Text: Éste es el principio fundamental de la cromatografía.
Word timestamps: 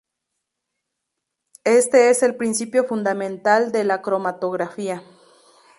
Éste 1.63 2.09
es 2.09 2.23
el 2.23 2.35
principio 2.35 2.85
fundamental 2.85 3.71
de 3.71 3.83
la 3.83 4.01
cromatografía. 4.01 5.03